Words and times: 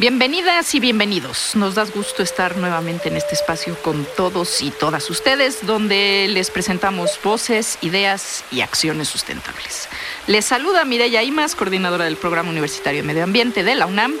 Bienvenidas 0.00 0.74
y 0.74 0.80
bienvenidos. 0.80 1.54
Nos 1.56 1.74
da 1.74 1.84
gusto 1.84 2.22
estar 2.22 2.56
nuevamente 2.56 3.10
en 3.10 3.18
este 3.18 3.34
espacio 3.34 3.76
con 3.82 4.06
todos 4.16 4.62
y 4.62 4.70
todas 4.70 5.10
ustedes, 5.10 5.66
donde 5.66 6.26
les 6.30 6.50
presentamos 6.50 7.20
voces, 7.22 7.76
ideas 7.82 8.42
y 8.50 8.62
acciones 8.62 9.08
sustentables. 9.08 9.90
Les 10.26 10.46
saluda 10.46 10.86
Mireya 10.86 11.22
Imas, 11.22 11.54
coordinadora 11.54 12.06
del 12.06 12.16
Programa 12.16 12.48
Universitario 12.48 13.02
de 13.02 13.06
Medio 13.06 13.24
Ambiente 13.24 13.62
de 13.62 13.74
la 13.74 13.84
UNAM, 13.84 14.14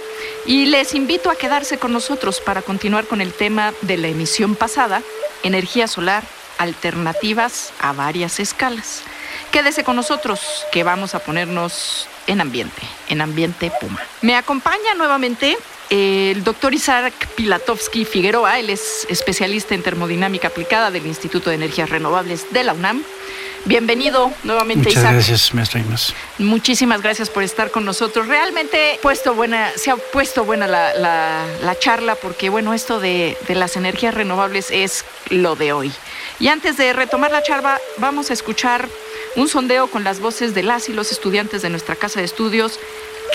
y 0.44 0.66
les 0.66 0.94
invito 0.94 1.30
a 1.30 1.36
quedarse 1.36 1.78
con 1.78 1.94
nosotros 1.94 2.42
para 2.42 2.60
continuar 2.60 3.06
con 3.06 3.22
el 3.22 3.32
tema 3.32 3.72
de 3.80 3.96
la 3.96 4.08
emisión 4.08 4.56
pasada, 4.56 5.00
energía 5.42 5.88
solar, 5.88 6.24
alternativas 6.58 7.72
a 7.80 7.94
varias 7.94 8.38
escalas. 8.38 9.02
Quédese 9.50 9.82
con 9.82 9.96
nosotros, 9.96 10.40
que 10.70 10.84
vamos 10.84 11.14
a 11.14 11.18
ponernos 11.18 12.06
en 12.28 12.40
ambiente, 12.40 12.82
en 13.08 13.20
ambiente 13.20 13.72
Puma. 13.80 14.00
Me 14.22 14.36
acompaña 14.36 14.94
nuevamente 14.96 15.58
el 15.90 16.44
doctor 16.44 16.72
Isaac 16.72 17.12
Pilatovsky 17.34 18.04
Figueroa, 18.04 18.60
él 18.60 18.70
es 18.70 19.06
especialista 19.08 19.74
en 19.74 19.82
termodinámica 19.82 20.48
aplicada 20.48 20.92
del 20.92 21.04
Instituto 21.06 21.50
de 21.50 21.56
Energías 21.56 21.90
Renovables 21.90 22.52
de 22.52 22.62
la 22.62 22.74
UNAM. 22.74 23.02
Bienvenido 23.64 24.32
nuevamente, 24.44 24.84
Muchas 24.88 25.02
Isaac. 25.02 25.12
gracias, 25.14 25.52
maestra 25.52 25.80
Imas. 25.80 26.14
Muchísimas 26.38 27.02
gracias 27.02 27.28
por 27.28 27.42
estar 27.42 27.70
con 27.72 27.84
nosotros. 27.84 28.28
Realmente 28.28 28.98
puesto 29.02 29.34
buena, 29.34 29.72
se 29.76 29.90
ha 29.90 29.96
puesto 29.96 30.44
buena 30.44 30.66
la, 30.68 30.94
la- 30.94 31.44
la 31.60 31.78
charla 31.78 32.14
porque, 32.14 32.48
bueno, 32.50 32.72
esto 32.72 33.00
de, 33.00 33.36
de 33.48 33.54
las 33.56 33.76
energías 33.76 34.14
renovables 34.14 34.68
es 34.70 35.04
lo 35.28 35.56
de 35.56 35.72
hoy. 35.72 35.92
Y 36.38 36.48
antes 36.48 36.76
de 36.78 36.92
retomar 36.94 37.32
la 37.32 37.42
charla, 37.42 37.78
vamos 37.98 38.30
a 38.30 38.32
escuchar 38.32 38.88
un 39.36 39.48
sondeo 39.48 39.88
con 39.88 40.04
las 40.04 40.20
voces 40.20 40.54
de 40.54 40.62
las 40.62 40.88
y 40.88 40.92
los 40.92 41.12
estudiantes 41.12 41.62
de 41.62 41.70
nuestra 41.70 41.96
casa 41.96 42.20
de 42.20 42.26
estudios. 42.26 42.78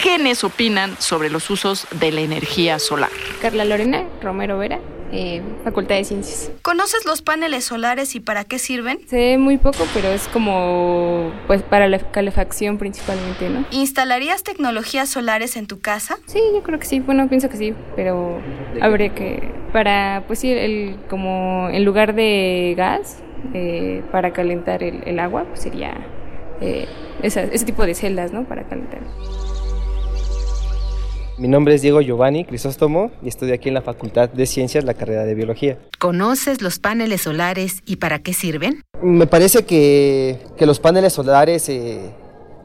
¿Quiénes 0.02 0.44
opinan 0.44 0.96
sobre 1.00 1.30
los 1.30 1.50
usos 1.50 1.88
de 2.00 2.12
la 2.12 2.22
energía 2.22 2.80
solar? 2.80 3.10
Carla 3.42 3.64
Lorena 3.64 4.04
Romero 4.22 4.58
Vera, 4.58 4.80
eh, 5.14 5.42
Facultad 5.64 5.96
de 5.96 6.04
Ciencias. 6.04 6.52
¿Conoces 6.62 7.06
los 7.06 7.22
paneles 7.22 7.64
solares 7.64 8.14
y 8.16 8.20
para 8.20 8.44
qué 8.44 8.60
sirven? 8.60 9.00
Sé 9.08 9.38
muy 9.38 9.58
poco, 9.58 9.88
pero 9.94 10.10
es 10.10 10.28
como 10.28 11.32
pues 11.48 11.64
para 11.64 11.88
la 11.88 12.00
calefacción 12.12 12.78
principalmente, 12.78 13.50
¿no? 13.50 13.66
¿Instalarías 13.72 14.44
tecnologías 14.44 15.10
solares 15.10 15.56
en 15.56 15.66
tu 15.66 15.80
casa? 15.80 16.18
Sí, 16.26 16.40
yo 16.54 16.62
creo 16.62 16.78
que 16.78 16.86
sí. 16.86 17.00
Bueno, 17.00 17.30
pienso 17.30 17.50
que 17.50 17.56
sí, 17.56 17.74
pero 17.96 18.42
habría 18.82 19.16
que 19.16 19.50
para 19.72 20.24
pues 20.28 20.40
sí 20.40 20.52
el 20.52 20.98
como 21.10 21.70
en 21.72 21.86
lugar 21.86 22.16
de 22.16 22.74
gas 22.76 23.20
eh, 23.54 24.04
para 24.12 24.32
calentar 24.34 24.84
el, 24.84 25.04
el 25.06 25.20
agua, 25.20 25.46
pues 25.48 25.60
sería 25.62 25.96
eh, 26.62 26.88
esa- 27.22 27.44
ese 27.44 27.66
tipo 27.66 27.86
de 27.86 27.94
celdas, 27.96 28.32
¿no? 28.32 28.46
Para 28.46 28.64
calentar. 28.64 29.00
Mi 31.38 31.50
nombre 31.50 31.74
es 31.76 31.82
Diego 31.82 32.00
Giovanni 32.00 32.46
Crisóstomo 32.46 33.12
y 33.22 33.28
estudio 33.28 33.54
aquí 33.56 33.68
en 33.68 33.74
la 33.74 33.82
Facultad 33.82 34.30
de 34.30 34.46
Ciencias, 34.46 34.86
la 34.86 34.94
carrera 34.94 35.26
de 35.26 35.36
Biología. 35.36 35.78
¿Conoces 36.00 36.62
los 36.62 36.80
paneles 36.80 37.24
solares 37.24 37.82
y 37.86 37.98
para 37.98 38.20
qué 38.20 38.32
sirven? 38.32 38.82
Me 39.02 39.28
parece 39.28 39.66
que, 39.66 40.40
que 40.58 40.66
los 40.66 40.80
paneles 40.80 41.12
solares 41.12 41.68
eh, 41.68 42.00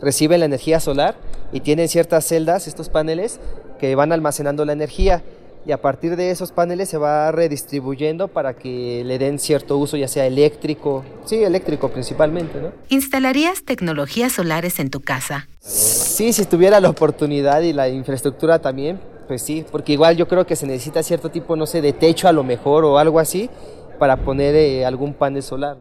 reciben 0.00 0.38
la 0.38 0.46
energía 0.46 0.78
solar 0.78 1.16
y 1.52 1.60
tienen 1.60 1.88
ciertas 1.88 2.24
celdas, 2.26 2.68
estos 2.68 2.88
paneles, 2.88 3.40
que 3.80 3.96
van 3.96 4.12
almacenando 4.12 4.64
la 4.64 4.72
energía 4.72 5.20
y 5.66 5.72
a 5.72 5.80
partir 5.80 6.16
de 6.16 6.30
esos 6.30 6.52
paneles 6.52 6.88
se 6.88 6.96
va 6.96 7.30
redistribuyendo 7.32 8.28
para 8.28 8.54
que 8.54 9.02
le 9.04 9.18
den 9.18 9.38
cierto 9.38 9.76
uso, 9.76 9.96
ya 9.96 10.08
sea 10.08 10.26
eléctrico, 10.26 11.04
sí, 11.24 11.42
eléctrico 11.42 11.90
principalmente, 11.90 12.60
¿no? 12.60 12.72
¿Instalarías 12.88 13.64
tecnologías 13.64 14.32
solares 14.32 14.78
en 14.80 14.90
tu 14.90 15.00
casa? 15.00 15.48
Sí, 15.58 16.32
si 16.32 16.44
tuviera 16.46 16.80
la 16.80 16.88
oportunidad 16.88 17.60
y 17.60 17.72
la 17.72 17.88
infraestructura 17.88 18.58
también, 18.60 19.00
pues 19.28 19.42
sí, 19.42 19.64
porque 19.70 19.92
igual 19.92 20.16
yo 20.16 20.26
creo 20.26 20.46
que 20.46 20.56
se 20.56 20.66
necesita 20.66 21.02
cierto 21.02 21.30
tipo, 21.30 21.54
no 21.56 21.66
sé, 21.66 21.82
de 21.82 21.92
techo 21.92 22.26
a 22.26 22.32
lo 22.32 22.42
mejor 22.42 22.84
o 22.84 22.98
algo 22.98 23.20
así 23.20 23.50
para 23.98 24.16
poner 24.16 24.54
eh, 24.54 24.86
algún 24.86 25.12
panel 25.12 25.42
solar. 25.42 25.76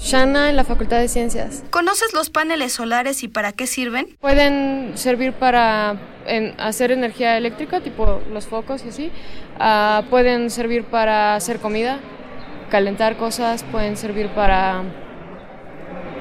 Shana 0.00 0.48
en 0.50 0.56
la 0.56 0.64
Facultad 0.64 0.98
de 1.00 1.08
Ciencias. 1.08 1.64
¿Conoces 1.70 2.12
los 2.14 2.30
paneles 2.30 2.72
solares 2.72 3.22
y 3.22 3.28
para 3.28 3.52
qué 3.52 3.66
sirven? 3.66 4.16
Pueden 4.20 4.92
servir 4.96 5.32
para 5.32 5.96
en- 6.26 6.54
hacer 6.60 6.92
energía 6.92 7.36
eléctrica, 7.36 7.80
tipo 7.80 8.20
los 8.32 8.46
focos 8.46 8.84
y 8.84 8.88
así. 8.90 9.12
Ah, 9.58 10.04
pueden 10.08 10.50
servir 10.50 10.84
para 10.84 11.34
hacer 11.34 11.58
comida, 11.58 11.98
calentar 12.70 13.16
cosas, 13.16 13.64
pueden 13.64 13.96
servir 13.96 14.28
para, 14.28 14.82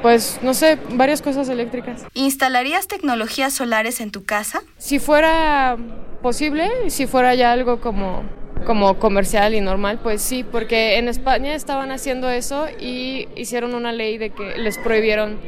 pues, 0.01 0.39
no 0.41 0.53
sé, 0.53 0.77
varias 0.91 1.21
cosas 1.21 1.47
eléctricas. 1.49 2.03
¿Instalarías 2.13 2.87
tecnologías 2.87 3.53
solares 3.53 4.01
en 4.01 4.11
tu 4.11 4.23
casa? 4.25 4.61
Si 4.77 4.97
fuera 4.99 5.77
posible, 6.23 6.89
si 6.89 7.05
fuera 7.05 7.35
ya 7.35 7.51
algo 7.51 7.79
como, 7.79 8.23
como 8.67 8.99
comercial 8.99 9.55
y 9.55 9.61
normal, 9.61 9.97
pues 10.03 10.21
sí, 10.21 10.43
porque 10.43 10.97
en 10.97 11.07
España 11.07 11.55
estaban 11.55 11.89
haciendo 11.89 12.29
eso 12.29 12.67
y 12.77 13.29
hicieron 13.37 13.73
una 13.73 13.93
ley 13.93 14.17
de 14.17 14.31
que 14.31 14.57
les 14.57 14.77
prohibieron 14.77 15.39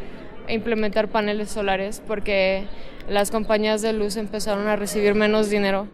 implementar 0.48 1.10
paneles 1.10 1.50
solares 1.50 2.02
porque 2.08 2.66
las 3.10 3.30
compañías 3.30 3.82
de 3.82 3.92
luz 3.92 4.16
empezaron 4.16 4.70
a 4.70 4.78
recibir 4.78 5.16
menos 5.16 5.50
dinero. 5.50 5.90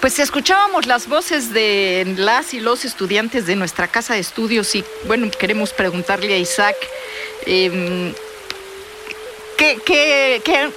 Pues 0.00 0.18
escuchábamos 0.18 0.86
las 0.86 1.08
voces 1.08 1.52
de 1.52 2.14
las 2.18 2.52
y 2.52 2.58
los 2.58 2.84
estudiantes 2.84 3.46
de 3.46 3.54
nuestra 3.54 3.86
casa 3.86 4.14
de 4.14 4.20
estudios 4.20 4.74
y 4.74 4.84
bueno, 5.06 5.30
queremos 5.38 5.72
preguntarle 5.72 6.34
a 6.34 6.38
Isaac, 6.38 6.74
em, 7.46 8.12
¿qué, 9.56 9.78
qué- 9.84 10.42
qué- 10.44 10.72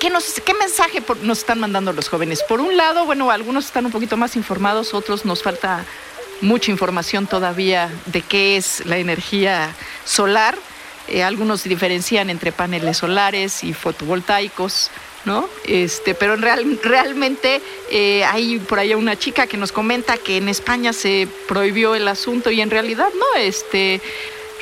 qué 0.45 0.53
mensaje 0.53 1.01
nos 1.23 1.37
están 1.39 1.59
mandando 1.59 1.93
los 1.93 2.09
jóvenes? 2.09 2.43
Por 2.43 2.61
un 2.61 2.75
lado, 2.77 3.05
bueno, 3.05 3.29
algunos 3.31 3.65
están 3.65 3.85
un 3.85 3.91
poquito 3.91 4.17
más 4.17 4.35
informados, 4.35 4.93
otros 4.93 5.25
nos 5.25 5.43
falta 5.43 5.85
mucha 6.41 6.71
información 6.71 7.27
todavía 7.27 7.91
de 8.05 8.21
qué 8.21 8.57
es 8.57 8.85
la 8.85 8.97
energía 8.97 9.75
solar. 10.05 10.55
Eh, 11.07 11.23
algunos 11.23 11.63
diferencian 11.63 12.29
entre 12.29 12.51
paneles 12.51 12.97
solares 12.97 13.63
y 13.63 13.73
fotovoltaicos. 13.73 14.91
¿no? 15.25 15.49
Este, 15.65 16.15
pero 16.15 16.37
real- 16.37 16.79
realmente 16.81 17.61
eh, 17.91 18.23
hay 18.23 18.57
por 18.57 18.79
allá 18.79 18.95
una 18.95 19.19
chica 19.19 19.47
que 19.47 19.57
nos 19.57 19.73
comenta 19.73 20.15
que 20.15 20.37
en 20.37 20.47
España 20.47 20.93
se 20.93 21.27
prohibió 21.45 21.93
el 21.93 22.07
asunto 22.07 22.51
y 22.51 22.61
en 22.61 22.69
realidad 22.69 23.09
no, 23.19 23.25
este, 23.37 23.99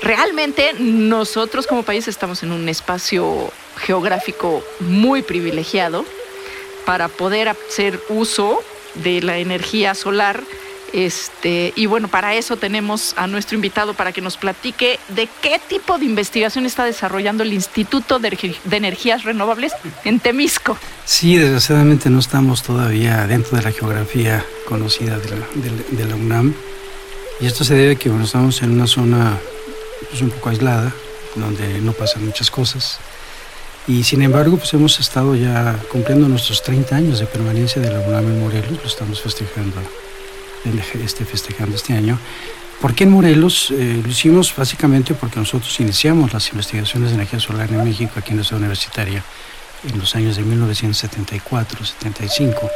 realmente 0.02 0.74
nosotros 0.80 1.68
como 1.68 1.84
país 1.84 2.08
estamos 2.08 2.44
en 2.44 2.52
un 2.52 2.69
espacio 2.69 3.52
geográfico 3.78 4.63
muy 4.80 5.22
privilegiado 5.22 6.06
para 6.85 7.08
poder 7.09 7.50
hacer 7.50 7.99
uso 8.09 8.61
de 8.96 9.22
la 9.22 9.38
energía 9.38 9.94
solar. 9.94 10.44
Este, 10.94 11.73
y 11.76 11.85
bueno, 11.85 12.08
para 12.08 12.35
eso 12.35 12.55
tenemos 12.55 13.14
a 13.17 13.28
nuestro 13.28 13.55
invitado 13.55 13.94
para 13.94 14.14
que 14.14 14.22
nos 14.22 14.38
platique 14.38 14.99
de 15.09 15.28
qué 15.41 15.59
tipo 15.67 15.97
de 15.97 16.05
investigación 16.05 16.66
está 16.66 16.85
desarrollando 16.85 17.43
el 17.43 17.52
Instituto 17.52 18.20
de, 18.20 18.55
Energías 18.72 19.23
Renovables 19.23 19.73
en 20.05 20.22
Temisco. 20.22 20.78
Sí, 21.03 21.35
desgraciadamente 21.35 22.09
no 22.09 22.20
estamos 22.20 22.64
todavía 22.64 23.28
dentro 23.28 23.58
de 23.58 23.64
la 23.64 23.72
geografía 23.73 24.46
conocida 24.66 25.20
de 25.20 26.05
la 26.05 26.16
UNAM. 26.16 26.53
Y 27.41 27.46
esto 27.47 27.66
se 27.66 27.76
debe 27.76 27.93
a 27.93 27.96
que 27.96 28.09
bueno, 28.09 28.23
estamos 28.23 28.61
en 28.61 28.72
una 28.72 28.88
zona 28.88 29.38
pues, 30.09 30.21
un 30.21 30.29
poco 30.29 30.49
aislada, 30.49 30.93
donde 31.35 31.79
no 31.81 31.93
pasan 31.93 32.25
muchas 32.25 32.51
cosas. 32.51 32.99
Y 33.87 34.03
sin 34.03 34.21
embargo, 34.21 34.57
pues 34.57 34.73
hemos 34.73 34.99
estado 34.99 35.35
ya 35.35 35.79
cumpliendo 35.89 36.27
nuestros 36.27 36.61
30 36.61 36.95
años 36.95 37.19
de 37.19 37.25
permanencia 37.25 37.81
de 37.81 37.89
la 37.89 38.01
UNAM 38.01 38.25
en 38.25 38.41
Morelos, 38.41 38.71
lo 38.71 38.87
estamos 38.87 39.21
festejando, 39.21 39.77
este, 41.01 41.23
festejando 41.23 41.75
este 41.75 41.93
año. 41.93 42.19
¿Por 42.81 42.93
qué 42.93 43.05
en 43.05 43.11
Morelos? 43.11 43.71
Eh, 43.71 44.01
lo 44.03 44.09
hicimos 44.09 44.53
básicamente 44.55 45.13
porque 45.13 45.39
nosotros 45.39 45.79
iniciamos 45.79 46.33
las 46.33 46.49
investigaciones 46.49 47.09
de 47.09 47.15
energía 47.15 47.39
solar 47.39 47.71
en 47.71 47.83
México, 47.83 48.11
aquí 48.17 48.31
en 48.31 48.37
la 48.39 48.43
ciudad 48.43 48.59
universitaria, 48.59 49.23
en 49.89 49.97
los 49.97 50.15
años 50.15 50.35
de 50.35 50.43
1974, 50.43 51.85
75. 51.85 52.69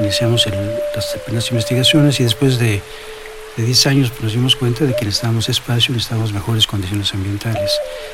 iniciamos 0.00 0.46
las 0.94 1.06
primeras 1.24 1.50
investigaciones 1.50 2.18
y 2.20 2.24
después 2.24 2.58
de, 2.58 2.82
de 3.58 3.64
10 3.64 3.86
años 3.88 4.12
nos 4.22 4.32
dimos 4.32 4.54
cuenta 4.54 4.84
de 4.84 4.94
que 4.94 5.04
necesitábamos 5.04 5.48
espacio 5.48 5.90
y 5.90 5.96
necesitábamos 5.96 6.32
mejores 6.32 6.64
condiciones 6.68 7.12
ambientales. 7.12 7.72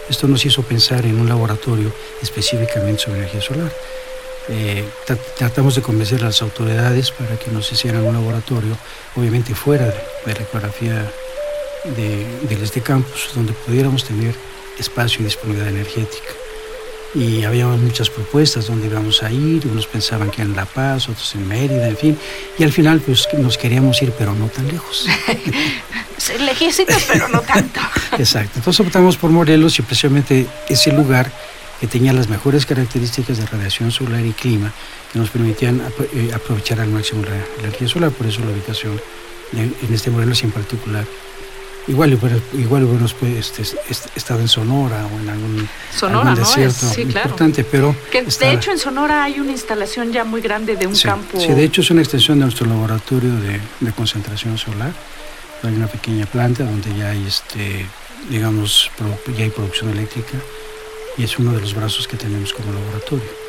Esto 0.09 0.27
nos 0.27 0.45
hizo 0.47 0.63
pensar 0.63 1.05
en 1.05 1.21
un 1.21 1.29
laboratorio 1.29 1.93
específicamente 2.23 3.03
sobre 3.03 3.19
energía 3.19 3.43
solar. 3.43 3.71
Eh, 4.49 4.89
tratamos 5.37 5.75
de 5.75 5.83
convencer 5.83 6.23
a 6.23 6.27
las 6.27 6.41
autoridades 6.41 7.11
para 7.11 7.39
que 7.39 7.51
nos 7.51 7.71
hicieran 7.71 8.05
un 8.05 8.15
laboratorio, 8.15 8.77
obviamente 9.17 9.55
fuera 9.55 9.85
de, 9.87 10.35
la 10.35 10.41
ecografía 10.41 11.13
de, 11.95 12.27
del 12.49 12.63
este 12.63 12.81
campus, 12.81 13.31
donde 13.35 13.53
pudiéramos 13.53 14.03
tener 14.03 14.35
espacio 14.79 15.21
y 15.21 15.25
disponibilidad 15.25 15.69
energética. 15.69 16.44
Y 17.15 17.45
había 17.45 17.67
muchas 17.67 18.11
propuestas 18.11 18.67
donde 18.67 18.89
íbamos 18.89 19.23
a 19.23 19.31
ir, 19.31 19.67
unos 19.69 19.87
pensaban 19.87 20.31
que 20.31 20.43
en 20.43 20.57
La 20.57 20.65
Paz, 20.65 21.09
otros 21.09 21.33
en 21.37 21.47
Mérida, 21.47 21.89
en 21.89 21.97
fin, 21.97 22.19
y 22.59 22.65
al 22.65 22.73
final 22.73 23.01
pues 23.01 23.29
nos 23.39 23.57
queríamos 23.57 24.03
ir, 24.03 24.13
pero 24.19 24.35
no 24.35 24.49
tan 24.49 24.67
lejos. 24.67 25.07
Lejísimos, 26.41 27.05
pero 27.07 27.29
no 27.29 27.41
tanto. 27.43 27.81
Exacto, 28.19 28.59
entonces 28.59 28.85
optamos 28.85 29.17
por 29.17 29.31
Morelos 29.31 29.79
y 29.79 29.83
precisamente 29.83 30.47
ese 30.69 30.93
lugar 30.93 31.31
que 31.81 31.87
tenía 31.87 32.13
las 32.13 32.29
mejores 32.29 32.67
características 32.67 33.39
de 33.39 33.47
radiación 33.47 33.93
solar 33.93 34.25
y 34.25 34.33
clima 34.33 34.73
que 35.13 35.19
nos 35.19 35.31
permitían 35.31 35.83
eh, 36.15 36.31
aprovechar 36.35 36.81
al 36.81 36.89
máximo 36.89 37.23
la, 37.23 37.63
energía 37.63 37.87
solar, 37.87 38.11
por 38.11 38.27
eso 38.27 38.41
la 38.41 38.51
ubicación 38.51 39.01
en 39.53 39.95
este 39.95 40.11
Morelos 40.11 40.43
en 40.43 40.51
particular. 40.51 41.05
Igual, 41.87 42.19
igual 42.55 42.85
hubiéramos 42.85 43.15
este, 43.23 43.63
estado 44.17 44.41
en 44.41 44.49
Sonora 44.49 45.07
o 45.07 45.21
en 45.21 45.29
algún, 45.29 45.69
Sonora, 45.95 46.35
desierto 46.35 46.99
importante, 46.99 47.63
pero... 47.63 47.95
Que 48.11 48.23
de 48.23 48.53
hecho 48.53 48.71
en 48.71 48.79
Sonora 48.79 49.25
hay 49.25 49.39
una 49.39 49.53
instalación 49.53 50.11
ya 50.11 50.25
muy 50.25 50.41
grande 50.41 50.77
de 50.77 50.87
un 50.87 50.97
campo... 50.97 51.39
Sí, 51.39 51.49
de 51.49 51.63
hecho 51.63 51.83
es 51.83 51.91
una 51.91 52.01
extensión 52.01 52.39
de 52.39 52.47
nuestro 52.47 52.67
laboratorio 52.67 53.35
de, 53.37 53.61
de 53.81 53.93
concentración 53.93 54.57
solar. 54.57 54.93
Hay 55.63 55.75
una 55.75 55.87
pequeña 55.87 56.25
planta 56.25 56.65
donde 56.65 56.95
ya 56.97 57.11
hay, 57.11 57.27
este, 57.27 57.87
digamos, 58.31 58.91
ya 59.37 59.45
hay 59.45 59.51
producción 59.51 59.91
eléctrica 59.91 60.39
y 61.19 61.25
es 61.25 61.39
uno 61.39 61.53
de 61.53 61.61
los 61.61 61.75
brazos 61.75 62.09
que 62.09 62.17
tenemos 62.17 62.53
como 62.55 62.73
laboratorio. 62.73 63.44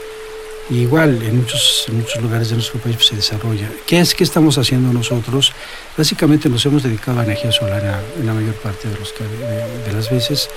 Igual 0.69 1.21
en 1.21 1.38
muchos, 1.38 1.85
muchos 1.91 2.21
lugares 2.21 2.50
de 2.50 2.56
nuestro 2.56 2.79
país 2.79 2.97
se 3.00 3.15
desarrolla. 3.15 3.69
¿Qué 3.85 4.00
es 4.00 4.13
que 4.15 4.23
estamos 4.23 4.57
haciendo 4.57 4.91
nosotros? 4.91 5.53
Básicamente 5.97 6.50
nos 6.50 6.65
hemos 6.65 6.83
dedicado 6.83 7.19
a 7.19 7.23
energía 7.23 7.51
solar 7.51 8.03
en 8.19 8.25
la 8.25 8.33
mayor 8.33 8.56
parte 8.56 8.89
de, 8.89 8.97
los, 8.97 9.13
de, 9.85 9.94
las 9.94 10.09
veces, 10.09 10.50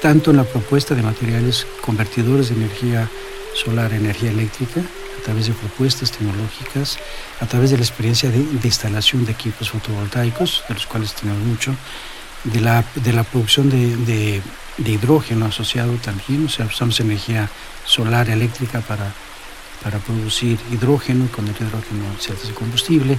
tanto 0.00 0.30
en 0.30 0.38
la 0.38 0.44
propuesta 0.44 0.94
de 0.94 1.02
materiales 1.02 1.66
convertidores 1.80 2.48
de 2.48 2.56
energía 2.56 3.08
solar 3.54 3.92
energía 3.92 4.30
eléctrica, 4.30 4.80
a 4.80 5.24
través 5.24 5.46
de 5.46 5.54
propuestas 5.54 6.12
tecnológicas, 6.12 6.98
a 7.40 7.46
través 7.46 7.70
de 7.70 7.78
la 7.78 7.82
experiencia 7.82 8.30
de, 8.30 8.38
instalación 8.62 9.24
de 9.24 9.32
equipos 9.32 9.70
fotovoltaicos, 9.70 10.62
de 10.68 10.74
los 10.74 10.86
cuales 10.86 11.14
tenemos 11.14 11.42
mucho, 11.42 11.74
de 12.44 12.60
la, 12.60 12.84
de 12.94 13.12
la 13.12 13.24
producción 13.24 13.70
de 13.70 14.42
de 14.78 14.92
hidrógeno 14.92 15.46
asociado 15.46 15.92
también, 15.94 16.46
o 16.46 16.48
sea, 16.48 16.66
usamos 16.66 17.00
energía 17.00 17.48
solar 17.84 18.28
eléctrica 18.28 18.80
para, 18.80 19.12
para 19.82 19.98
producir 19.98 20.58
hidrógeno, 20.70 21.28
con 21.34 21.46
el 21.46 21.54
hidrógeno 21.54 22.04
se 22.18 22.32
hace 22.32 22.52
combustible. 22.52 23.18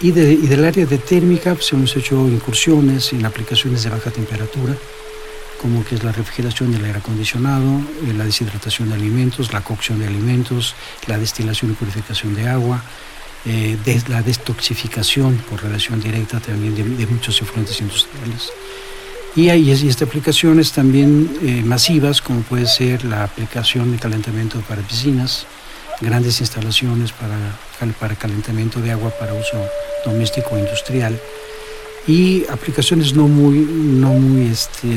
Y, 0.00 0.10
de, 0.10 0.32
y 0.32 0.46
del 0.48 0.64
área 0.64 0.84
de 0.84 0.98
térmica 0.98 1.54
pues, 1.54 1.72
hemos 1.72 1.94
hecho 1.96 2.26
incursiones 2.28 3.12
en 3.12 3.24
aplicaciones 3.24 3.84
de 3.84 3.90
baja 3.90 4.10
temperatura, 4.10 4.74
como 5.60 5.84
que 5.84 5.94
es 5.94 6.02
la 6.02 6.10
refrigeración 6.10 6.72
del 6.72 6.84
aire 6.84 6.98
acondicionado, 6.98 7.80
eh, 8.04 8.12
la 8.12 8.24
deshidratación 8.24 8.88
de 8.88 8.96
alimentos, 8.96 9.52
la 9.52 9.60
cocción 9.60 10.00
de 10.00 10.08
alimentos, 10.08 10.74
la 11.06 11.18
destilación 11.18 11.70
y 11.70 11.74
purificación 11.74 12.34
de 12.34 12.48
agua, 12.48 12.82
eh, 13.44 13.76
la 14.08 14.22
destoxificación 14.22 15.36
por 15.48 15.62
relación 15.62 16.00
directa 16.00 16.40
también 16.40 16.74
de, 16.74 16.82
de 16.82 17.06
muchos 17.06 17.40
efluentes 17.40 17.80
industriales. 17.80 18.50
Y 19.34 19.48
hay 19.48 19.70
estas 19.70 20.02
aplicaciones 20.02 20.72
también 20.72 21.38
eh, 21.42 21.62
masivas, 21.64 22.20
como 22.20 22.42
puede 22.42 22.66
ser 22.66 23.04
la 23.04 23.24
aplicación 23.24 23.90
de 23.90 23.98
calentamiento 23.98 24.60
para 24.60 24.82
piscinas, 24.82 25.46
grandes 26.02 26.40
instalaciones 26.40 27.12
para, 27.12 27.92
para 27.98 28.14
calentamiento 28.16 28.80
de 28.80 28.90
agua 28.90 29.10
para 29.10 29.34
uso 29.34 29.64
doméstico 30.04 30.54
o 30.54 30.58
industrial, 30.58 31.18
y 32.06 32.44
aplicaciones 32.48 33.14
no 33.14 33.28
muy, 33.28 33.58
no 33.58 34.08
muy 34.08 34.50
este, 34.50 34.88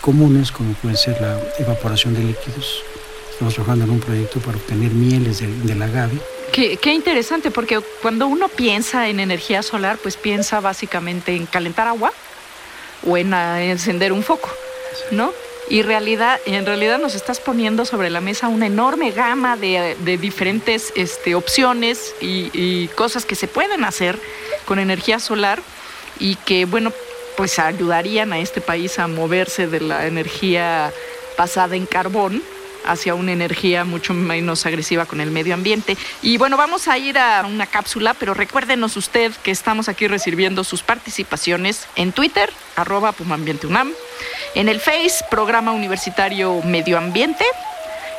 comunes, 0.00 0.50
como 0.50 0.72
puede 0.74 0.96
ser 0.96 1.20
la 1.20 1.38
evaporación 1.58 2.14
de 2.14 2.24
líquidos. 2.24 2.82
Estamos 3.30 3.54
trabajando 3.54 3.84
en 3.84 3.90
un 3.90 4.00
proyecto 4.00 4.40
para 4.40 4.56
obtener 4.56 4.90
mieles 4.92 5.40
de, 5.40 5.74
la 5.74 5.84
agave. 5.84 6.18
Qué, 6.52 6.78
qué, 6.78 6.92
interesante, 6.92 7.50
porque 7.50 7.80
cuando 8.02 8.26
uno 8.26 8.48
piensa 8.48 9.08
en 9.08 9.20
energía 9.20 9.62
solar, 9.62 9.98
pues 9.98 10.16
piensa 10.16 10.60
básicamente 10.60 11.34
en 11.34 11.46
calentar 11.46 11.86
agua 11.86 12.12
o 13.06 13.16
en 13.16 13.32
encender 13.32 14.12
un 14.12 14.22
foco, 14.22 14.50
¿no? 15.10 15.32
Y 15.70 15.82
realidad, 15.82 16.40
en 16.46 16.66
realidad 16.66 16.98
nos 16.98 17.14
estás 17.14 17.38
poniendo 17.38 17.84
sobre 17.84 18.10
la 18.10 18.20
mesa 18.20 18.48
una 18.48 18.66
enorme 18.66 19.12
gama 19.12 19.56
de, 19.56 19.94
diferentes 20.20 20.92
este, 20.96 21.36
opciones 21.36 22.12
y, 22.20 22.88
cosas 22.96 23.24
que 23.24 23.36
se 23.36 23.46
pueden 23.46 23.84
hacer 23.84 24.18
con 24.64 24.80
energía 24.80 25.20
solar 25.20 25.62
y 26.18 26.34
que, 26.34 26.64
bueno, 26.64 26.92
pues 27.36 27.60
ayudarían 27.60 28.32
a 28.32 28.40
este 28.40 28.60
país 28.60 28.98
a 28.98 29.06
moverse 29.06 29.68
de 29.68 29.80
la 29.80 30.08
energía 30.08 30.92
basada 31.38 31.76
en 31.76 31.86
carbón 31.86 32.42
hacia 32.84 33.14
una 33.14 33.32
energía 33.32 33.84
mucho 33.84 34.14
menos 34.14 34.66
agresiva 34.66 35.06
con 35.06 35.20
el 35.20 35.30
medio 35.30 35.54
ambiente. 35.54 35.96
Y 36.22 36.36
bueno, 36.38 36.56
vamos 36.56 36.88
a 36.88 36.98
ir 36.98 37.18
a 37.18 37.44
una 37.46 37.66
cápsula, 37.66 38.14
pero 38.14 38.34
recuérdenos 38.34 38.96
usted 38.96 39.32
que 39.42 39.50
estamos 39.50 39.88
aquí 39.88 40.06
recibiendo 40.08 40.64
sus 40.64 40.82
participaciones 40.82 41.86
en 41.96 42.12
Twitter, 42.12 42.50
arroba 42.76 43.12
PumaAmbienteUNAM, 43.12 43.92
en 44.54 44.68
el 44.68 44.80
Face, 44.80 45.24
Programa 45.30 45.72
Universitario 45.72 46.60
Medio 46.62 46.98
Ambiente, 46.98 47.44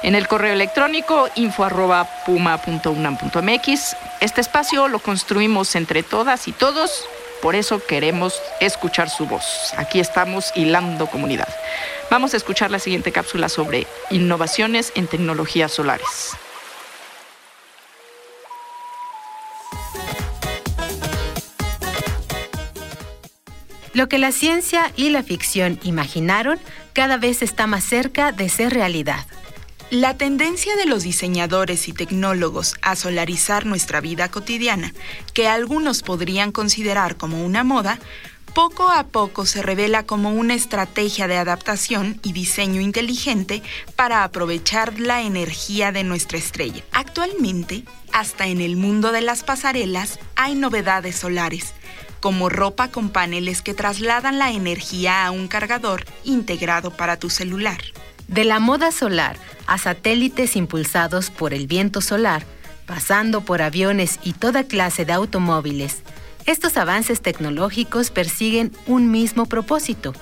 en 0.03 0.15
el 0.15 0.27
correo 0.27 0.53
electrónico 0.53 1.29
info 1.35 1.63
arroba 1.63 2.07
puma.unam.mx. 2.25 3.95
Este 4.19 4.41
espacio 4.41 4.87
lo 4.87 4.99
construimos 4.99 5.75
entre 5.75 6.03
todas 6.03 6.47
y 6.47 6.51
todos, 6.51 7.05
por 7.41 7.55
eso 7.55 7.83
queremos 7.83 8.41
escuchar 8.59 9.09
su 9.09 9.25
voz. 9.25 9.73
Aquí 9.77 9.99
estamos 9.99 10.51
hilando 10.55 11.07
comunidad. 11.07 11.49
Vamos 12.09 12.33
a 12.33 12.37
escuchar 12.37 12.71
la 12.71 12.79
siguiente 12.79 13.11
cápsula 13.11 13.49
sobre 13.49 13.87
innovaciones 14.09 14.91
en 14.95 15.07
tecnologías 15.07 15.71
solares. 15.71 16.35
Lo 23.93 24.07
que 24.07 24.19
la 24.19 24.31
ciencia 24.31 24.91
y 24.95 25.09
la 25.09 25.21
ficción 25.21 25.79
imaginaron 25.83 26.59
cada 26.93 27.17
vez 27.17 27.41
está 27.41 27.67
más 27.67 27.83
cerca 27.83 28.31
de 28.31 28.47
ser 28.47 28.73
realidad. 28.73 29.25
La 29.91 30.15
tendencia 30.15 30.77
de 30.77 30.85
los 30.85 31.03
diseñadores 31.03 31.89
y 31.89 31.91
tecnólogos 31.91 32.75
a 32.81 32.95
solarizar 32.95 33.65
nuestra 33.65 33.99
vida 33.99 34.31
cotidiana, 34.31 34.93
que 35.33 35.49
algunos 35.49 36.01
podrían 36.01 36.53
considerar 36.53 37.17
como 37.17 37.45
una 37.45 37.65
moda, 37.65 37.99
poco 38.53 38.89
a 38.89 39.07
poco 39.07 39.45
se 39.45 39.61
revela 39.61 40.03
como 40.03 40.31
una 40.31 40.53
estrategia 40.53 41.27
de 41.27 41.35
adaptación 41.35 42.21
y 42.23 42.31
diseño 42.31 42.79
inteligente 42.79 43.63
para 43.97 44.23
aprovechar 44.23 44.97
la 44.97 45.23
energía 45.23 45.91
de 45.91 46.05
nuestra 46.05 46.37
estrella. 46.37 46.85
Actualmente, 46.93 47.83
hasta 48.13 48.47
en 48.47 48.61
el 48.61 48.77
mundo 48.77 49.11
de 49.11 49.19
las 49.19 49.43
pasarelas 49.43 50.19
hay 50.37 50.55
novedades 50.55 51.17
solares, 51.17 51.73
como 52.21 52.47
ropa 52.47 52.91
con 52.91 53.09
paneles 53.09 53.61
que 53.61 53.73
trasladan 53.73 54.39
la 54.39 54.51
energía 54.51 55.25
a 55.25 55.31
un 55.31 55.49
cargador 55.49 56.05
integrado 56.23 56.91
para 56.91 57.19
tu 57.19 57.29
celular. 57.29 57.81
De 58.31 58.45
la 58.45 58.61
moda 58.61 58.93
solar 58.93 59.35
a 59.67 59.77
satélites 59.77 60.55
impulsados 60.55 61.29
por 61.29 61.53
el 61.53 61.67
viento 61.67 61.99
solar, 61.99 62.45
pasando 62.85 63.41
por 63.41 63.61
aviones 63.61 64.19
y 64.23 64.31
toda 64.31 64.63
clase 64.63 65.03
de 65.03 65.11
automóviles, 65.11 66.01
estos 66.45 66.77
avances 66.77 67.21
tecnológicos 67.21 68.09
persiguen 68.09 68.71
un 68.87 69.11
mismo 69.11 69.47
propósito, 69.47 70.13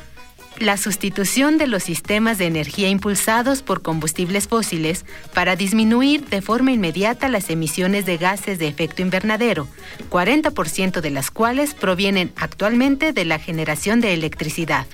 la 0.57 0.75
sustitución 0.75 1.59
de 1.59 1.67
los 1.67 1.83
sistemas 1.83 2.39
de 2.39 2.47
energía 2.47 2.89
impulsados 2.89 3.61
por 3.61 3.83
combustibles 3.83 4.47
fósiles 4.47 5.05
para 5.35 5.55
disminuir 5.55 6.25
de 6.25 6.41
forma 6.41 6.71
inmediata 6.71 7.29
las 7.29 7.51
emisiones 7.51 8.07
de 8.07 8.17
gases 8.17 8.57
de 8.57 8.67
efecto 8.67 9.03
invernadero, 9.03 9.67
40% 10.09 11.01
de 11.01 11.11
las 11.11 11.29
cuales 11.29 11.75
provienen 11.75 12.33
actualmente 12.37 13.13
de 13.13 13.25
la 13.25 13.37
generación 13.37 14.01
de 14.01 14.15
electricidad. 14.15 14.87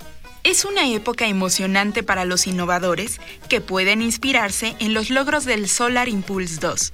Es 0.46 0.64
una 0.64 0.88
época 0.88 1.26
emocionante 1.26 2.04
para 2.04 2.24
los 2.24 2.46
innovadores 2.46 3.20
que 3.50 3.62
pueden 3.62 4.04
inspirarse 4.04 4.76
en 4.78 4.94
los 4.94 5.10
logros 5.10 5.44
del 5.44 5.68
Solar 5.68 6.08
Impulse 6.08 6.60
2, 6.60 6.94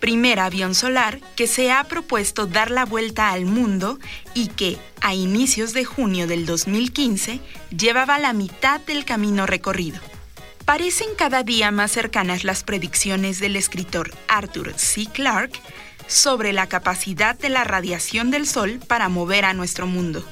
primer 0.00 0.40
avión 0.40 0.74
solar 0.74 1.20
que 1.36 1.46
se 1.46 1.70
ha 1.70 1.84
propuesto 1.84 2.46
dar 2.46 2.72
la 2.72 2.84
vuelta 2.84 3.30
al 3.30 3.44
mundo 3.44 4.00
y 4.34 4.48
que, 4.48 4.78
a 5.00 5.14
inicios 5.14 5.74
de 5.74 5.84
junio 5.84 6.26
del 6.26 6.44
2015, 6.44 7.38
llevaba 7.70 8.18
la 8.18 8.32
mitad 8.32 8.80
del 8.80 9.04
camino 9.04 9.46
recorrido. 9.46 10.00
Parecen 10.64 11.10
cada 11.16 11.44
día 11.44 11.70
más 11.70 11.92
cercanas 11.92 12.42
las 12.42 12.64
predicciones 12.64 13.38
del 13.38 13.54
escritor 13.54 14.10
Arthur 14.26 14.74
C. 14.76 15.06
Clarke 15.06 15.60
sobre 16.08 16.52
la 16.52 16.66
capacidad 16.66 17.38
de 17.38 17.48
la 17.48 17.62
radiación 17.62 18.32
del 18.32 18.44
Sol 18.44 18.80
para 18.88 19.08
mover 19.08 19.44
a 19.44 19.54
nuestro 19.54 19.86
mundo. 19.86 20.24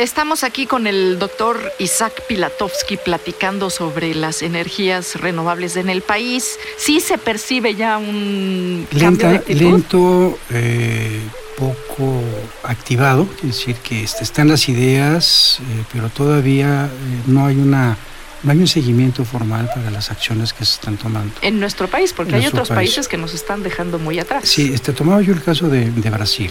Estamos 0.00 0.44
aquí 0.44 0.64
con 0.64 0.86
el 0.86 1.18
doctor 1.18 1.60
Isaac 1.78 2.22
Pilatovsky 2.26 2.96
platicando 2.96 3.68
sobre 3.68 4.14
las 4.14 4.40
energías 4.40 5.16
renovables 5.16 5.76
en 5.76 5.90
el 5.90 6.00
país. 6.00 6.58
Sí 6.78 7.00
se 7.00 7.18
percibe 7.18 7.74
ya 7.74 7.98
un 7.98 8.86
cambio 8.98 9.28
de 9.28 9.36
actitud? 9.36 9.60
Lento, 9.60 10.38
eh, 10.48 11.20
poco 11.54 12.22
activado, 12.62 13.28
es 13.42 13.58
decir, 13.58 13.76
que 13.76 14.02
este, 14.02 14.24
están 14.24 14.48
las 14.48 14.70
ideas, 14.70 15.58
eh, 15.60 15.84
pero 15.92 16.08
todavía 16.08 16.86
eh, 16.86 17.22
no 17.26 17.44
hay 17.44 17.56
una 17.56 17.98
no 18.42 18.52
hay 18.52 18.58
un 18.58 18.68
seguimiento 18.68 19.26
formal 19.26 19.68
para 19.74 19.90
las 19.90 20.10
acciones 20.10 20.54
que 20.54 20.64
se 20.64 20.76
están 20.76 20.96
tomando. 20.96 21.34
En 21.42 21.60
nuestro 21.60 21.88
país, 21.88 22.14
porque 22.14 22.36
hay 22.36 22.46
otros 22.46 22.70
países 22.70 23.06
que 23.06 23.18
nos 23.18 23.34
están 23.34 23.62
dejando 23.62 23.98
muy 23.98 24.18
atrás. 24.18 24.48
Sí, 24.48 24.72
este, 24.72 24.94
tomaba 24.94 25.20
yo 25.20 25.34
el 25.34 25.42
caso 25.42 25.68
de, 25.68 25.90
de 25.90 26.08
Brasil. 26.08 26.50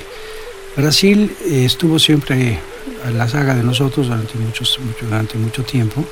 Brasil 0.76 1.36
eh, 1.46 1.66
estuvo 1.66 2.00
siempre 2.00 2.60
a 3.06 3.10
la 3.12 3.28
saga 3.28 3.56
de 3.56 3.64
nosotros 3.64 4.08
durante, 4.08 4.38
muchos, 4.38 4.80
mucho, 4.80 5.06
durante 5.06 5.38
mucho 5.38 5.64
tiempo 5.64 6.06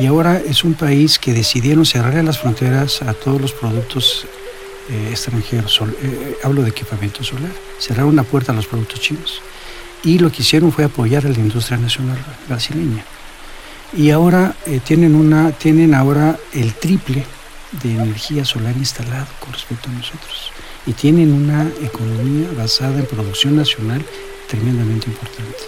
y 0.00 0.06
ahora 0.06 0.38
es 0.38 0.64
un 0.64 0.74
país 0.74 1.18
que 1.18 1.32
decidieron 1.32 1.84
cerrar 1.86 2.22
las 2.24 2.38
fronteras 2.38 3.02
a 3.02 3.14
todos 3.14 3.40
los 3.40 3.52
productos 3.52 4.26
eh, 4.90 5.08
extranjeros. 5.10 5.80
Eh, 6.02 6.38
hablo 6.42 6.62
de 6.62 6.70
equipamiento 6.70 7.22
solar. 7.22 7.52
Cerraron 7.78 8.16
la 8.16 8.24
puerta 8.24 8.52
a 8.52 8.54
los 8.54 8.66
productos 8.66 9.00
chinos 9.00 9.40
y 10.02 10.18
lo 10.18 10.32
que 10.32 10.42
hicieron 10.42 10.72
fue 10.72 10.84
apoyar 10.84 11.26
a 11.26 11.28
la 11.28 11.38
industria 11.38 11.76
nacional 11.76 12.18
brasileña. 12.48 13.04
Y 13.94 14.10
ahora 14.10 14.54
tienen, 14.84 15.14
una, 15.14 15.52
tienen 15.52 15.94
ahora 15.94 16.38
el 16.54 16.72
triple 16.74 17.24
de 17.82 17.92
energía 17.92 18.44
solar 18.44 18.74
instalado 18.76 19.26
con 19.38 19.52
respecto 19.52 19.90
a 19.90 19.92
nosotros 19.92 20.52
y 20.86 20.92
tienen 20.92 21.32
una 21.32 21.70
economía 21.82 22.48
basada 22.56 22.98
en 22.98 23.06
producción 23.06 23.56
nacional 23.56 24.04
tremendamente 24.48 25.08
importante. 25.08 25.58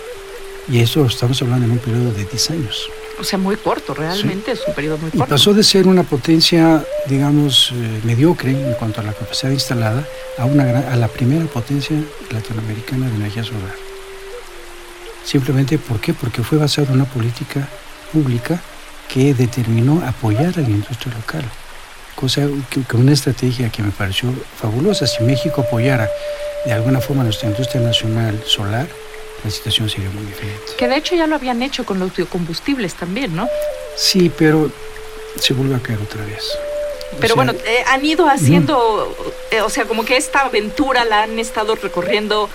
Y 0.68 0.80
eso 0.80 1.04
estamos 1.06 1.40
hablando 1.42 1.66
en 1.66 1.72
un 1.72 1.78
periodo 1.78 2.12
de 2.12 2.24
10 2.24 2.50
años. 2.50 2.90
O 3.18 3.22
sea, 3.22 3.38
muy 3.38 3.56
corto, 3.56 3.94
realmente 3.94 4.56
sí. 4.56 4.62
es 4.62 4.68
un 4.68 4.74
periodo 4.74 4.98
muy 4.98 5.10
corto. 5.10 5.24
Y 5.24 5.28
pasó 5.28 5.54
de 5.54 5.62
ser 5.62 5.86
una 5.86 6.02
potencia, 6.02 6.84
digamos, 7.06 7.70
eh, 7.72 8.00
mediocre 8.02 8.50
en 8.50 8.74
cuanto 8.74 9.00
a 9.00 9.04
la 9.04 9.12
capacidad 9.12 9.52
instalada 9.52 10.06
a, 10.38 10.44
una 10.46 10.64
gran, 10.64 10.84
a 10.84 10.96
la 10.96 11.08
primera 11.08 11.44
potencia 11.46 11.96
latinoamericana 12.30 13.08
de 13.08 13.14
energía 13.14 13.44
solar. 13.44 13.74
Simplemente, 15.24 15.78
¿por 15.78 16.00
qué? 16.00 16.12
Porque 16.12 16.42
fue 16.42 16.58
basada 16.58 16.88
en 16.88 16.94
una 16.94 17.04
política 17.04 17.68
pública 18.12 18.60
que 19.08 19.32
determinó 19.32 20.02
apoyar 20.04 20.58
a 20.58 20.62
la 20.62 20.70
industria 20.70 21.14
local 21.14 21.44
cosa 22.14 22.42
que, 22.70 22.82
que, 22.82 22.96
una 22.96 23.12
estrategia 23.12 23.70
que 23.70 23.82
me 23.82 23.90
pareció 23.90 24.32
fabulosa. 24.60 25.06
Si 25.06 25.22
México 25.22 25.62
apoyara 25.62 26.08
de 26.64 26.72
alguna 26.72 27.00
forma 27.00 27.24
nuestra 27.24 27.48
industria 27.48 27.80
nacional 27.80 28.42
solar, 28.46 28.86
la 29.44 29.50
situación 29.50 29.90
sería 29.90 30.10
muy 30.10 30.24
diferente. 30.24 30.72
Que 30.78 30.88
de 30.88 30.96
hecho 30.96 31.14
ya 31.14 31.26
lo 31.26 31.36
habían 31.36 31.62
hecho 31.62 31.84
con 31.84 31.98
los 31.98 32.14
biocombustibles 32.16 32.94
también, 32.94 33.36
¿no? 33.36 33.48
Sí, 33.96 34.30
pero 34.36 34.70
se 35.38 35.52
vuelve 35.52 35.74
a 35.76 35.80
caer 35.80 36.00
otra 36.00 36.24
vez. 36.24 36.56
Pero 37.20 37.34
o 37.34 37.36
sea, 37.36 37.44
bueno, 37.44 37.52
eh, 37.52 37.84
han 37.86 38.04
ido 38.04 38.28
haciendo, 38.28 39.14
eh, 39.50 39.60
o 39.60 39.68
sea, 39.68 39.84
como 39.84 40.04
que 40.04 40.16
esta 40.16 40.40
aventura 40.40 41.04
la 41.04 41.22
han 41.22 41.38
estado 41.38 41.74
recorriendo 41.76 42.48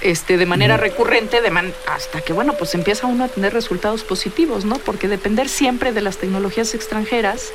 este, 0.00 0.36
de 0.36 0.46
manera 0.46 0.76
recurrente 0.76 1.40
de 1.40 1.50
man 1.50 1.74
hasta 1.88 2.20
que, 2.20 2.32
bueno, 2.32 2.54
pues 2.54 2.74
empieza 2.74 3.06
uno 3.06 3.24
a 3.24 3.28
tener 3.28 3.52
resultados 3.52 4.04
positivos, 4.04 4.64
¿no? 4.64 4.76
Porque 4.76 5.08
depender 5.08 5.48
siempre 5.48 5.92
de 5.92 6.00
las 6.00 6.18
tecnologías 6.18 6.74
extranjeras 6.74 7.52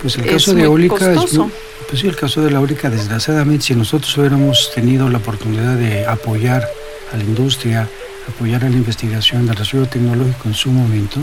pues 0.00 0.16
el 0.16 0.26
caso 0.26 0.54
de 0.54 0.62
eólica 0.64 1.12
es 1.12 1.32
muy, 1.34 1.50
pues 1.88 2.00
sí, 2.00 2.08
el 2.08 2.16
caso 2.16 2.40
de 2.42 2.50
la 2.50 2.58
eólica, 2.58 2.88
desgraciadamente, 2.90 3.66
si 3.66 3.74
nosotros 3.74 4.16
hubiéramos 4.16 4.70
tenido 4.74 5.08
la 5.08 5.18
oportunidad 5.18 5.76
de 5.76 6.06
apoyar 6.06 6.66
a 7.12 7.16
la 7.16 7.22
industria, 7.22 7.88
apoyar 8.28 8.64
a 8.64 8.68
la 8.70 8.76
investigación 8.76 9.46
del 9.46 9.56
desarrollo 9.56 9.88
tecnológico 9.88 10.48
en 10.48 10.54
su 10.54 10.70
momento, 10.70 11.20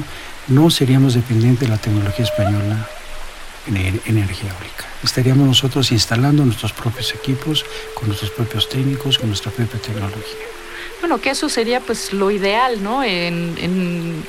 no 0.48 0.70
seríamos 0.70 1.14
dependientes 1.16 1.68
de 1.68 1.68
la 1.68 1.78
tecnología 1.82 2.26
española 2.26 2.88
en, 3.68 3.78
en 3.78 4.02
energía 4.06 4.52
eólica. 4.52 4.86
Estaríamos 5.04 5.48
nosotros 5.48 5.92
instalando 5.92 6.46
nuestros 6.46 6.74
propios 6.74 7.14
equipos, 7.14 7.66
con 7.94 8.08
nuestros 8.08 8.32
propios 8.32 8.70
técnicos, 8.70 9.18
con 9.18 9.30
nuestra 9.30 9.52
propia 9.52 9.80
tecnología. 9.80 10.46
Bueno, 11.00 11.20
que 11.20 11.30
eso 11.30 11.48
sería 11.50 11.80
pues 11.80 12.12
lo 12.14 12.30
ideal, 12.30 12.84
¿no? 12.84 13.04
En, 13.04 13.56
en 13.58 14.24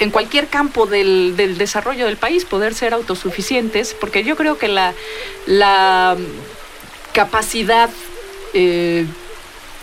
en 0.00 0.10
cualquier 0.10 0.48
campo 0.48 0.86
del, 0.86 1.34
del, 1.36 1.58
desarrollo 1.58 2.06
del 2.06 2.16
país 2.16 2.44
poder 2.44 2.74
ser 2.74 2.94
autosuficientes, 2.94 3.94
porque 3.94 4.24
yo 4.24 4.34
creo 4.34 4.56
que 4.58 4.66
la, 4.66 4.94
la 5.46 6.16
capacidad 7.12 7.90
eh, 8.54 9.04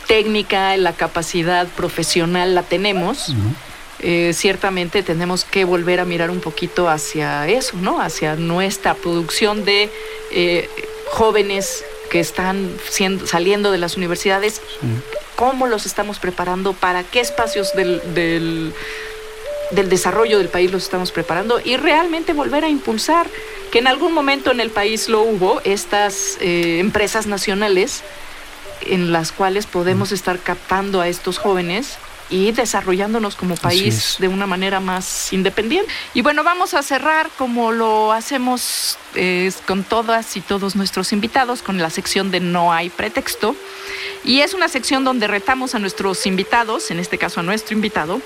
técnica, 0.08 0.76
la 0.78 0.94
capacidad 0.94 1.68
profesional 1.68 2.56
la 2.56 2.64
tenemos. 2.64 3.30
Uh 3.30 3.34
-huh. 3.34 3.54
eh, 4.00 4.32
ciertamente 4.34 5.04
tenemos 5.04 5.46
que 5.46 5.66
volver 5.66 6.00
a 6.00 6.06
mirar 6.06 6.30
un 6.32 6.40
poquito 6.40 6.90
hacia 6.90 7.48
eso, 7.48 7.78
¿no? 7.78 8.02
Hacia 8.02 8.36
nuestra 8.36 8.96
producción 8.96 9.66
de 9.66 9.90
eh, 10.32 10.70
jóvenes 11.12 11.84
que 12.10 12.20
están 12.20 12.72
siendo, 12.90 13.28
saliendo 13.28 13.72
de 13.72 13.78
las 13.78 13.98
universidades. 13.98 14.62
Sí. 14.82 14.88
¿Cómo 15.36 15.68
los 15.68 15.86
estamos 15.86 16.18
preparando? 16.18 16.74
¿Para 16.74 17.04
qué 17.04 17.20
espacios 17.20 17.76
del, 17.76 18.02
del 18.16 18.74
del 19.72 19.90
desarrollo 19.90 20.38
del 20.38 20.50
país 20.50 20.72
los 20.72 20.84
estamos 20.84 21.12
preparando 21.12 21.60
y 21.64 21.78
realmente 21.78 22.34
volver 22.34 22.64
a 22.64 22.70
impulsar 22.70 23.28
que 23.72 23.80
en 23.80 23.88
algún 23.88 24.14
momento 24.14 24.52
en 24.52 24.60
el 24.60 24.70
país 24.70 25.10
lo 25.10 25.22
hubo, 25.22 25.62
estas 25.64 26.38
eh, 26.40 26.80
empresas 26.80 27.28
nacionales 27.28 28.04
en 28.82 29.12
las 29.12 29.32
cuales 29.32 29.66
podemos 29.66 30.12
estar 30.12 30.40
captando 30.40 31.02
a 31.02 31.08
estos 31.08 31.38
jóvenes 31.38 31.98
y 32.30 32.52
desarrollándonos 32.52 33.36
como 33.36 33.56
país 33.56 34.18
de 34.20 34.28
una 34.28 34.48
manera 34.48 34.80
más 34.80 35.32
independiente. 35.32 35.92
Y 36.14 36.22
bueno, 36.22 36.44
vamos 36.44 36.74
a 36.74 36.84
cerrar 36.84 37.30
como 37.38 37.72
lo 37.72 38.12
hacemos 38.12 38.98
eh, 39.16 39.52
con 39.66 39.84
todas 39.84 40.36
y 40.36 40.42
todos 40.42 40.76
nuestros 40.76 41.14
invitados 41.14 41.62
con 41.62 41.78
la 41.78 41.90
sección 41.90 42.32
de 42.32 42.40
No 42.40 42.74
hay 42.74 42.90
pretexto. 42.90 43.56
Y 44.24 44.42
es 44.42 44.54
una 44.54 44.68
sección 44.68 45.04
donde 45.04 45.28
retamos 45.28 45.76
a 45.76 45.80
nuestros 45.80 46.26
invitados, 46.26 46.92
en 46.92 47.00
este 47.00 47.18
caso 47.18 47.40
a 47.40 47.44
nuestro 47.44 47.76
invitado, 47.76 48.22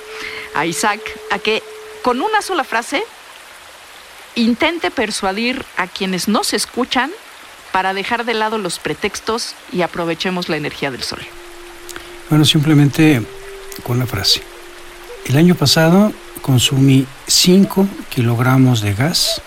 a 0.55 0.65
Isaac, 0.65 1.01
a 1.29 1.39
que 1.39 1.61
con 2.01 2.21
una 2.21 2.41
sola 2.41 2.63
frase 2.63 3.03
intente 4.35 4.91
persuadir 4.91 5.65
a 5.77 5.87
quienes 5.87 6.27
nos 6.27 6.53
escuchan 6.53 7.11
para 7.71 7.93
dejar 7.93 8.25
de 8.25 8.33
lado 8.33 8.57
los 8.57 8.79
pretextos 8.79 9.55
y 9.71 9.81
aprovechemos 9.81 10.49
la 10.49 10.57
energía 10.57 10.91
del 10.91 11.03
sol. 11.03 11.19
Bueno, 12.29 12.45
simplemente 12.45 13.21
con 13.83 13.99
la 13.99 14.05
frase. 14.05 14.41
El 15.25 15.37
año 15.37 15.55
pasado 15.55 16.11
consumí 16.41 17.05
5 17.27 17.87
kilogramos 18.09 18.81
de 18.81 18.93
gas 18.93 19.41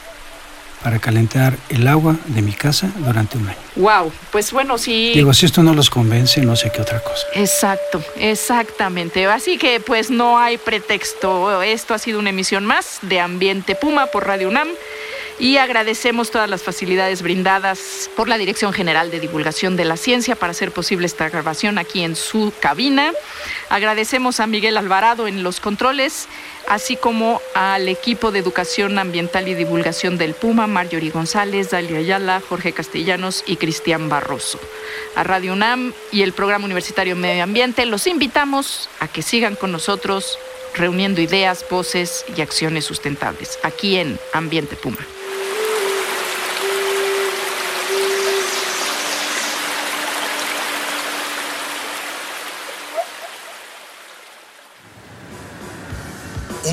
para 0.84 0.98
calentar 0.98 1.56
el 1.70 1.88
agua 1.88 2.14
de 2.26 2.42
mi 2.42 2.52
casa 2.52 2.90
durante 2.98 3.38
un 3.38 3.48
año. 3.48 3.58
Wow, 3.76 4.12
pues 4.30 4.52
bueno, 4.52 4.76
sí. 4.76 5.12
Digo, 5.14 5.32
si 5.32 5.46
esto 5.46 5.62
no 5.62 5.72
los 5.72 5.88
convence, 5.88 6.42
no 6.42 6.54
sé 6.54 6.70
qué 6.70 6.82
otra 6.82 7.00
cosa. 7.00 7.26
Exacto, 7.34 8.02
exactamente. 8.16 9.24
Así 9.26 9.56
que 9.56 9.80
pues 9.80 10.10
no 10.10 10.38
hay 10.38 10.58
pretexto. 10.58 11.62
Esto 11.62 11.94
ha 11.94 11.98
sido 11.98 12.18
una 12.18 12.30
emisión 12.30 12.66
más 12.66 12.98
de 13.00 13.18
Ambiente 13.18 13.74
Puma 13.74 14.06
por 14.06 14.26
Radio 14.26 14.48
UNAM 14.48 14.68
y 15.38 15.56
agradecemos 15.56 16.30
todas 16.30 16.48
las 16.48 16.62
facilidades 16.62 17.22
brindadas 17.22 18.10
por 18.16 18.28
la 18.28 18.38
Dirección 18.38 18.72
General 18.72 19.10
de 19.10 19.20
Divulgación 19.20 19.76
de 19.76 19.84
la 19.84 19.96
Ciencia 19.96 20.36
para 20.36 20.52
hacer 20.52 20.70
posible 20.70 21.06
esta 21.06 21.28
grabación 21.28 21.78
aquí 21.78 22.02
en 22.02 22.14
su 22.14 22.52
cabina. 22.60 23.12
Agradecemos 23.68 24.40
a 24.40 24.46
Miguel 24.46 24.76
Alvarado 24.76 25.26
en 25.26 25.42
los 25.42 25.58
controles, 25.58 26.28
así 26.68 26.96
como 26.96 27.40
al 27.54 27.88
equipo 27.88 28.30
de 28.30 28.38
Educación 28.38 28.98
Ambiental 28.98 29.48
y 29.48 29.54
Divulgación 29.54 30.18
del 30.18 30.34
Puma, 30.34 30.66
Marjorie 30.66 31.10
González, 31.10 31.70
Dalia 31.70 31.98
Ayala, 31.98 32.40
Jorge 32.48 32.72
Castellanos 32.72 33.42
y 33.46 33.56
Cristian 33.56 34.08
Barroso. 34.08 34.60
A 35.16 35.24
Radio 35.24 35.52
UNAM 35.52 35.92
y 36.12 36.22
el 36.22 36.32
Programa 36.32 36.64
Universitario 36.64 37.16
Medio 37.16 37.42
Ambiente 37.42 37.86
los 37.86 38.06
invitamos 38.06 38.88
a 39.00 39.08
que 39.08 39.22
sigan 39.22 39.56
con 39.56 39.72
nosotros 39.72 40.38
reuniendo 40.74 41.20
ideas, 41.20 41.64
voces 41.70 42.24
y 42.36 42.40
acciones 42.40 42.84
sustentables 42.84 43.58
aquí 43.62 43.96
en 43.96 44.18
Ambiente 44.32 44.76
Puma. 44.76 44.98